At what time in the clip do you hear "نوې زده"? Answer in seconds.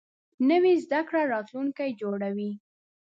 0.49-0.99